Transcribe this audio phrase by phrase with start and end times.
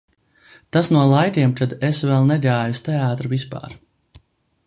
[0.75, 3.77] Tas no laikiem, kad es vēl negāju uz teātri vispār.